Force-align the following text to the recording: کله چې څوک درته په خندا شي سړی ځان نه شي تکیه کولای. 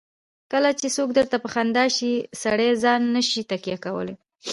کله 0.51 0.69
چې 0.79 0.87
څوک 0.95 1.09
درته 1.17 1.35
په 1.43 1.47
خندا 1.53 1.85
شي 1.97 2.13
سړی 2.43 2.69
ځان 2.83 3.01
نه 3.15 3.21
شي 3.29 3.41
تکیه 3.51 3.77
کولای. 3.85 4.15